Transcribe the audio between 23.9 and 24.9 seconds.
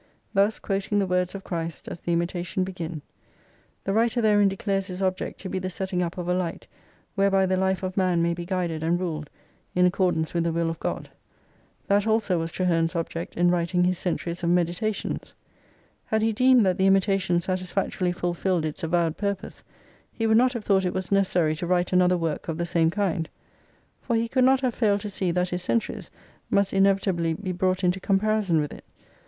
for he could not have